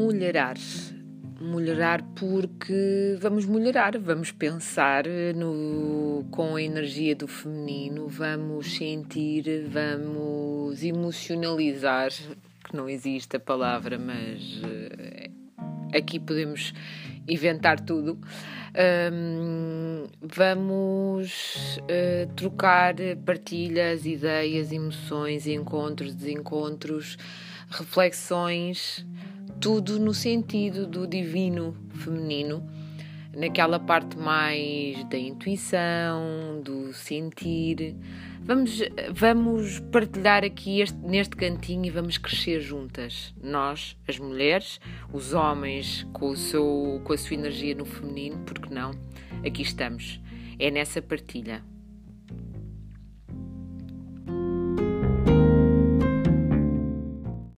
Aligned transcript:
mulherar. 0.00 0.56
Mulherar 1.40 2.02
porque 2.14 3.16
vamos 3.18 3.46
mulherar, 3.46 3.98
vamos 3.98 4.30
pensar 4.30 5.04
no, 5.34 6.26
com 6.30 6.56
a 6.56 6.62
energia 6.62 7.16
do 7.16 7.26
feminino, 7.26 8.06
vamos 8.08 8.76
sentir, 8.76 9.66
vamos 9.68 10.82
emocionalizar, 10.82 12.10
que 12.10 12.76
não 12.76 12.90
existe 12.90 13.36
a 13.36 13.40
palavra, 13.40 13.98
mas 13.98 14.60
uh, 14.62 15.96
aqui 15.96 16.20
podemos 16.20 16.74
inventar 17.26 17.80
tudo. 17.80 18.18
Um, 19.12 20.06
vamos 20.20 21.78
uh, 21.78 22.32
trocar 22.34 22.94
partilhas, 23.24 24.04
ideias, 24.04 24.72
emoções, 24.72 25.46
encontros, 25.46 26.14
desencontros, 26.14 27.16
reflexões, 27.70 29.06
tudo 29.60 30.00
no 30.00 30.14
sentido 30.14 30.86
do 30.86 31.06
divino 31.06 31.76
feminino, 31.90 32.66
naquela 33.36 33.78
parte 33.78 34.16
mais 34.16 35.04
da 35.04 35.18
intuição, 35.18 36.62
do 36.64 36.94
sentir. 36.94 37.94
Vamos, 38.42 38.80
vamos 39.12 39.78
partilhar 39.92 40.44
aqui 40.44 40.80
este, 40.80 40.96
neste 40.98 41.36
cantinho 41.36 41.84
e 41.84 41.90
vamos 41.90 42.16
crescer 42.16 42.60
juntas. 42.60 43.34
Nós, 43.42 43.96
as 44.08 44.18
mulheres, 44.18 44.80
os 45.12 45.34
homens 45.34 46.06
com, 46.14 46.30
o 46.30 46.36
seu, 46.36 47.02
com 47.04 47.12
a 47.12 47.18
sua 47.18 47.34
energia 47.34 47.74
no 47.74 47.84
feminino, 47.84 48.38
porque 48.46 48.72
não? 48.72 48.92
Aqui 49.46 49.60
estamos. 49.60 50.18
É 50.58 50.70
nessa 50.70 51.02
partilha. 51.02 51.62